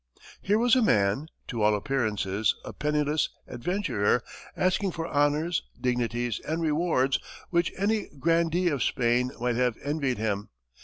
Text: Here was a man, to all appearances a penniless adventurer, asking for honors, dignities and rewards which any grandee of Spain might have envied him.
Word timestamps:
Here 0.41 0.57
was 0.57 0.75
a 0.75 0.81
man, 0.81 1.27
to 1.47 1.61
all 1.61 1.75
appearances 1.75 2.55
a 2.65 2.73
penniless 2.73 3.29
adventurer, 3.47 4.23
asking 4.57 4.93
for 4.93 5.05
honors, 5.05 5.61
dignities 5.79 6.39
and 6.39 6.59
rewards 6.59 7.19
which 7.51 7.71
any 7.77 8.09
grandee 8.17 8.69
of 8.69 8.81
Spain 8.81 9.29
might 9.39 9.57
have 9.57 9.77
envied 9.83 10.17
him. 10.17 10.49